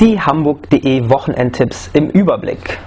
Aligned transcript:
Die 0.00 0.18
Hamburg.de 0.18 1.10
Wochenendtipps 1.10 1.90
im 1.92 2.08
Überblick. 2.08 2.78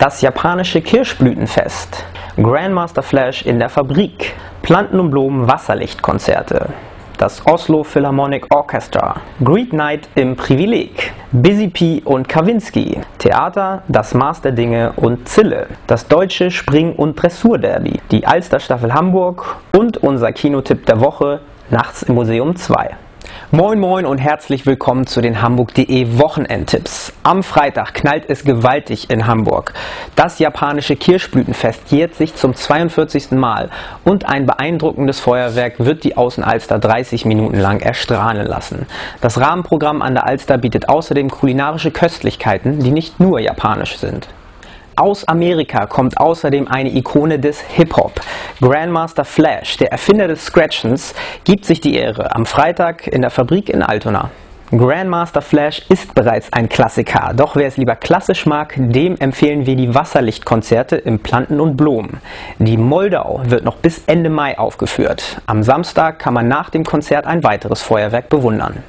Das 0.00 0.20
japanische 0.20 0.80
Kirschblütenfest. 0.80 2.04
Grandmaster 2.42 3.04
Flash 3.04 3.46
in 3.46 3.60
der 3.60 3.68
Fabrik. 3.68 4.32
Planten 4.60 4.98
und 4.98 5.12
Blumen 5.12 5.46
Wasserlichtkonzerte. 5.46 6.70
Das 7.18 7.46
Oslo 7.46 7.84
Philharmonic 7.84 8.52
Orchestra. 8.52 9.20
Greek 9.44 9.72
Night 9.72 10.08
im 10.16 10.34
Privileg. 10.34 11.12
Busy 11.30 11.68
P 11.68 12.02
und 12.04 12.28
Kawinski. 12.28 13.00
Theater, 13.18 13.84
das 13.86 14.12
Maß 14.12 14.40
der 14.40 14.50
Dinge 14.50 14.92
und 14.96 15.28
Zille. 15.28 15.68
Das 15.86 16.08
deutsche 16.08 16.50
Spring- 16.50 16.96
und 16.96 17.14
Dressurderby. 17.14 18.00
Die 18.10 18.26
Alsterstaffel 18.26 18.92
Hamburg 18.92 19.54
und 19.70 19.98
unser 19.98 20.32
Kinotipp 20.32 20.84
der 20.86 21.00
Woche 21.00 21.42
Nachts 21.70 22.02
im 22.02 22.16
Museum 22.16 22.56
2. 22.56 22.96
Moin 23.52 23.80
Moin 23.80 24.06
und 24.06 24.18
herzlich 24.18 24.64
willkommen 24.64 25.08
zu 25.08 25.20
den 25.20 25.42
Hamburg.de 25.42 26.18
Wochenendtipps. 26.20 27.12
Am 27.24 27.42
Freitag 27.42 27.94
knallt 27.94 28.30
es 28.30 28.44
gewaltig 28.44 29.10
in 29.10 29.26
Hamburg. 29.26 29.74
Das 30.14 30.38
japanische 30.38 30.94
Kirschblütenfest 30.94 31.90
jährt 31.90 32.14
sich 32.14 32.36
zum 32.36 32.54
42. 32.54 33.32
Mal 33.32 33.70
und 34.04 34.24
ein 34.24 34.46
beeindruckendes 34.46 35.18
Feuerwerk 35.18 35.80
wird 35.80 36.04
die 36.04 36.16
Außenalster 36.16 36.78
30 36.78 37.24
Minuten 37.24 37.58
lang 37.58 37.80
erstrahlen 37.80 38.46
lassen. 38.46 38.86
Das 39.20 39.40
Rahmenprogramm 39.40 40.00
an 40.00 40.14
der 40.14 40.28
Alster 40.28 40.56
bietet 40.56 40.88
außerdem 40.88 41.28
kulinarische 41.28 41.90
Köstlichkeiten, 41.90 42.78
die 42.78 42.92
nicht 42.92 43.18
nur 43.18 43.40
japanisch 43.40 43.98
sind. 43.98 44.28
Aus 45.00 45.26
Amerika 45.26 45.86
kommt 45.86 46.20
außerdem 46.20 46.68
eine 46.68 46.94
Ikone 46.94 47.38
des 47.38 47.58
Hip-Hop. 47.62 48.20
Grandmaster 48.60 49.24
Flash, 49.24 49.78
der 49.78 49.90
Erfinder 49.92 50.28
des 50.28 50.44
Scratchens, 50.44 51.14
gibt 51.44 51.64
sich 51.64 51.80
die 51.80 51.94
Ehre 51.94 52.36
am 52.36 52.44
Freitag 52.44 53.06
in 53.06 53.22
der 53.22 53.30
Fabrik 53.30 53.70
in 53.70 53.82
Altona. 53.82 54.28
Grandmaster 54.70 55.40
Flash 55.40 55.80
ist 55.88 56.14
bereits 56.14 56.52
ein 56.52 56.68
Klassiker, 56.68 57.32
doch 57.34 57.56
wer 57.56 57.66
es 57.66 57.78
lieber 57.78 57.96
klassisch 57.96 58.44
mag, 58.44 58.74
dem 58.76 59.16
empfehlen 59.16 59.64
wir 59.64 59.74
die 59.74 59.94
Wasserlichtkonzerte 59.94 60.96
im 60.96 61.20
Planten 61.20 61.60
und 61.60 61.78
Blumen. 61.78 62.20
Die 62.58 62.76
Moldau 62.76 63.40
wird 63.46 63.64
noch 63.64 63.76
bis 63.76 64.04
Ende 64.04 64.28
Mai 64.28 64.58
aufgeführt. 64.58 65.40
Am 65.46 65.62
Samstag 65.62 66.18
kann 66.18 66.34
man 66.34 66.46
nach 66.46 66.68
dem 66.68 66.84
Konzert 66.84 67.24
ein 67.24 67.42
weiteres 67.42 67.80
Feuerwerk 67.80 68.28
bewundern. 68.28 68.84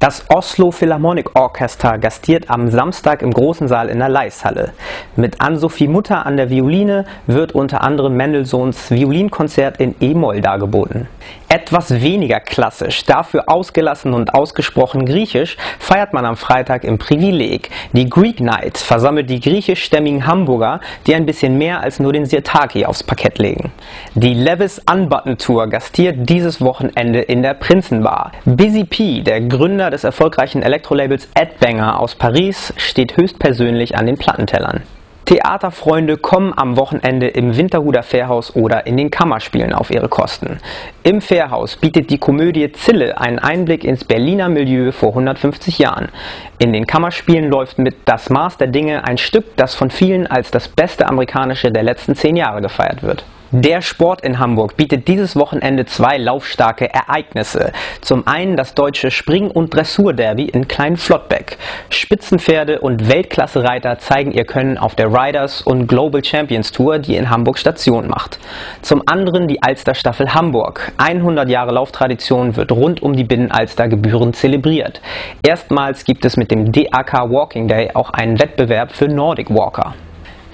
Das 0.00 0.24
Oslo 0.28 0.70
Philharmonic 0.70 1.34
Orchestra 1.34 1.96
gastiert 1.96 2.50
am 2.50 2.70
Samstag 2.70 3.20
im 3.20 3.32
großen 3.32 3.66
Saal 3.66 3.88
in 3.88 3.98
der 3.98 4.08
Leishalle. 4.08 4.72
Mit 5.16 5.40
Ann-Sophie 5.40 5.88
Mutter 5.88 6.24
an 6.24 6.36
der 6.36 6.50
Violine 6.50 7.04
wird 7.26 7.50
unter 7.50 7.82
anderem 7.82 8.16
Mendelssohns 8.16 8.92
Violinkonzert 8.92 9.80
in 9.80 9.96
E-Moll 9.98 10.40
dargeboten. 10.40 11.08
Etwas 11.48 12.02
weniger 12.02 12.40
klassisch, 12.40 13.04
dafür 13.06 13.44
ausgelassen 13.46 14.14
und 14.14 14.34
ausgesprochen 14.34 15.04
griechisch, 15.04 15.56
feiert 15.78 16.12
man 16.12 16.26
am 16.26 16.36
Freitag 16.36 16.84
im 16.84 16.98
Privileg. 16.98 17.70
Die 17.92 18.08
Greek 18.08 18.40
Night 18.40 18.78
versammelt 18.78 19.28
die 19.28 19.40
griechischstämmigen 19.40 20.26
Hamburger, 20.26 20.80
die 21.06 21.14
ein 21.14 21.26
bisschen 21.26 21.58
mehr 21.58 21.80
als 21.80 21.98
nur 21.98 22.12
den 22.12 22.26
Sirtaki 22.26 22.84
aufs 22.84 23.02
Parkett 23.02 23.38
legen. 23.38 23.72
Die 24.14 24.34
Levis 24.34 24.80
Unbutton 24.90 25.38
Tour 25.38 25.68
gastiert 25.68 26.28
dieses 26.28 26.60
Wochenende 26.60 27.20
in 27.20 27.42
der 27.42 27.54
Prinzenbar. 27.54 28.32
Busy 28.44 28.84
P, 28.84 29.22
der 29.22 29.40
Gründer 29.40 29.87
des 29.90 30.04
erfolgreichen 30.04 30.62
Elektrolabels 30.62 31.28
Adbanger 31.34 32.00
aus 32.00 32.14
Paris, 32.14 32.72
steht 32.76 33.16
höchstpersönlich 33.16 33.96
an 33.96 34.06
den 34.06 34.16
Plattentellern. 34.16 34.82
Theaterfreunde 35.28 36.16
kommen 36.16 36.54
am 36.56 36.78
Wochenende 36.78 37.28
im 37.28 37.54
Winterhuder 37.54 38.02
Fährhaus 38.02 38.56
oder 38.56 38.86
in 38.86 38.96
den 38.96 39.10
Kammerspielen 39.10 39.74
auf 39.74 39.90
ihre 39.90 40.08
Kosten. 40.08 40.56
Im 41.02 41.20
Fährhaus 41.20 41.76
bietet 41.76 42.08
die 42.08 42.16
Komödie 42.16 42.72
Zille 42.72 43.20
einen 43.20 43.38
Einblick 43.38 43.84
ins 43.84 44.04
Berliner 44.04 44.48
Milieu 44.48 44.90
vor 44.90 45.10
150 45.10 45.78
Jahren. 45.78 46.08
In 46.58 46.72
den 46.72 46.86
Kammerspielen 46.86 47.50
läuft 47.50 47.78
mit 47.78 47.94
Das 48.06 48.30
Maß 48.30 48.56
der 48.56 48.68
Dinge 48.68 49.04
ein 49.04 49.18
Stück, 49.18 49.54
das 49.56 49.74
von 49.74 49.90
vielen 49.90 50.26
als 50.26 50.50
das 50.50 50.66
beste 50.66 51.06
amerikanische 51.06 51.70
der 51.70 51.82
letzten 51.82 52.14
zehn 52.14 52.36
Jahre 52.36 52.62
gefeiert 52.62 53.02
wird. 53.02 53.22
Der 53.50 53.80
Sport 53.80 54.20
in 54.20 54.38
Hamburg 54.38 54.76
bietet 54.76 55.08
dieses 55.08 55.34
Wochenende 55.34 55.86
zwei 55.86 56.18
laufstarke 56.18 56.92
Ereignisse. 56.92 57.72
Zum 58.02 58.26
einen 58.26 58.56
das 58.56 58.74
deutsche 58.74 59.10
Spring- 59.10 59.50
und 59.50 59.74
Dressurderby 59.74 60.44
in 60.44 60.68
Kleinflottbeck. 60.68 61.56
Spitzenpferde 61.88 62.80
und 62.80 63.08
Weltklasse-Reiter 63.08 64.00
zeigen 64.00 64.32
ihr 64.32 64.44
Können 64.44 64.76
auf 64.76 64.96
der 64.96 65.14
Riders 65.14 65.62
und 65.62 65.86
Global 65.86 66.22
Champions 66.22 66.72
Tour, 66.72 66.98
die 66.98 67.16
in 67.16 67.30
Hamburg 67.30 67.58
Station 67.58 68.08
macht. 68.08 68.38
Zum 68.82 69.02
anderen 69.06 69.48
die 69.48 69.62
Alster-Staffel 69.62 70.34
Hamburg. 70.34 70.92
100 70.98 71.48
Jahre 71.48 71.72
Lauftradition 71.72 72.54
wird 72.54 72.70
rund 72.70 73.00
um 73.00 73.16
die 73.16 73.24
Binnenalster 73.24 73.88
gebührend 73.88 74.36
zelebriert. 74.36 75.00
Erstmals 75.42 76.04
gibt 76.04 76.26
es 76.26 76.36
mit 76.36 76.50
dem 76.50 76.70
DAK 76.70 77.30
Walking 77.30 77.66
Day 77.66 77.92
auch 77.94 78.10
einen 78.10 78.38
Wettbewerb 78.38 78.92
für 78.92 79.08
Nordic 79.08 79.48
Walker. 79.48 79.94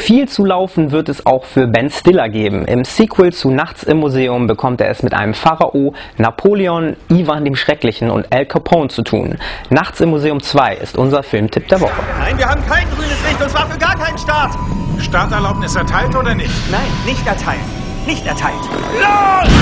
Viel 0.00 0.26
zu 0.28 0.46
laufen 0.46 0.92
wird 0.92 1.10
es 1.10 1.26
auch 1.26 1.44
für 1.44 1.66
Ben 1.66 1.90
Stiller 1.90 2.30
geben. 2.30 2.64
Im 2.64 2.84
Sequel 2.84 3.34
zu 3.34 3.50
Nachts 3.50 3.82
im 3.82 3.98
Museum 3.98 4.46
bekommt 4.46 4.80
er 4.80 4.88
es 4.88 5.02
mit 5.02 5.12
einem 5.12 5.34
Pharao, 5.34 5.92
Napoleon, 6.16 6.96
Ivan 7.10 7.44
dem 7.44 7.54
Schrecklichen 7.54 8.10
und 8.10 8.32
Al 8.32 8.46
Capone 8.46 8.88
zu 8.88 9.02
tun. 9.02 9.38
Nachts 9.68 10.00
im 10.00 10.08
Museum 10.08 10.42
2 10.42 10.74
ist 10.76 10.96
unser 10.96 11.22
Filmtipp 11.22 11.68
der 11.68 11.82
Woche. 11.82 11.92
Nein, 12.18 12.38
wir 12.38 12.46
haben 12.46 12.66
kein 12.66 12.88
grünes 12.88 13.22
Licht 13.28 13.42
und 13.42 13.50
zwar 13.50 13.66
für 13.68 13.78
gar 13.78 13.94
keinen 13.94 14.16
Start. 14.16 14.54
Starterlaubnis 14.98 15.76
erteilt 15.76 16.16
oder 16.16 16.34
nicht? 16.34 16.50
Nein, 16.70 16.80
nicht 17.04 17.26
erteilt. 17.26 17.60
Nicht 18.06 18.26
erteilt. 18.26 18.54
Los! 18.94 19.52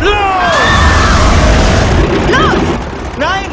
Los! 0.00 0.12
Los! 2.30 2.54
Nein, 3.18 3.44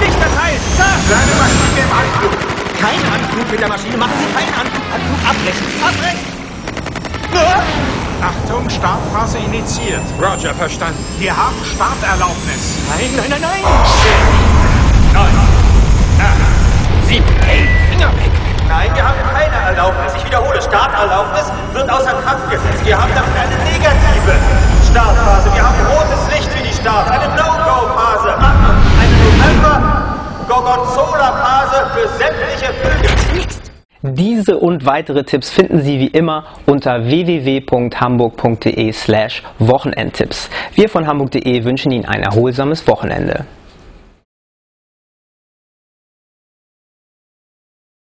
nicht 0.00 0.22
erteilt. 0.22 0.60
Da! 0.78 0.84
Seine 1.08 1.34
Maschine 1.34 1.82
im 1.82 1.92
Anflug. 1.98 2.58
Kein 2.80 3.00
Anflug 3.12 3.50
mit 3.50 3.60
der 3.60 3.68
Maschine. 3.68 3.96
Machen 3.96 4.12
Sie 4.20 4.32
keinen 4.32 4.54
Anflug. 4.54 4.78
Anflug 5.48 5.72
abbrechen. 5.80 5.80
Abbrechen. 5.82 6.20
Ah! 7.32 8.28
Achtung, 8.28 8.68
Startphase 8.68 9.38
initiiert. 9.38 10.02
Roger, 10.20 10.52
verstanden. 10.54 10.98
Wir 11.18 11.34
haben 11.34 11.56
Starterlaubnis. 11.64 12.76
Nein, 12.90 13.08
nein, 13.16 13.30
nein, 13.30 13.40
nein. 13.40 13.62
Neun, 15.14 15.34
acht, 16.20 17.06
sieben, 17.06 17.24
hey, 17.46 17.68
Finger 17.88 18.10
weg. 18.18 18.30
Nein, 18.68 18.90
wir 18.92 19.02
haben 19.02 19.18
keine 19.32 19.56
Erlaubnis. 19.72 20.12
Ich 20.16 20.24
wiederhole, 20.26 20.60
Starterlaubnis 20.60 21.46
wird 21.72 21.88
außer 21.88 22.12
Kraft 22.20 22.50
gesetzt. 22.50 22.84
Wir 22.84 23.00
haben 23.00 23.14
dafür 23.14 23.40
eine 23.40 23.56
negative 23.64 24.34
Startphase. 24.90 25.54
Wir 25.54 25.62
haben 25.62 25.78
rotes 25.88 26.28
Licht 26.34 26.52
für 26.52 26.62
die 26.62 26.74
Start, 26.74 27.10
eine 27.10 27.28
No-Go-Phase. 27.28 28.36
Eine 28.36 29.16
November 29.24 29.80
Gorgonzola-Phase 30.48 31.86
für 31.94 32.08
Vögel. 32.08 32.27
Diese 34.02 34.58
und 34.58 34.86
weitere 34.86 35.24
Tipps 35.24 35.50
finden 35.50 35.82
Sie 35.82 35.98
wie 35.98 36.06
immer 36.06 36.44
unter 36.66 37.06
www.hamburg.de 37.06 38.92
slash 38.92 39.42
Wochenendtipps. 39.58 40.50
Wir 40.74 40.88
von 40.88 41.08
hamburg.de 41.08 41.64
wünschen 41.64 41.90
Ihnen 41.90 42.04
ein 42.04 42.22
erholsames 42.22 42.86
Wochenende. 42.86 43.44